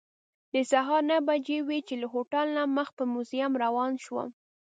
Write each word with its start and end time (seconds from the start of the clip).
د 0.53 0.55
سهار 0.71 1.01
نهه 1.09 1.21
بجې 1.27 1.57
وې 1.67 1.79
چې 1.87 1.95
له 2.01 2.07
هوټل 2.13 2.47
نه 2.57 2.63
مخ 2.75 2.87
په 2.97 3.03
موزیم 3.13 3.51
روان 3.63 3.91
شوم. 4.03 4.29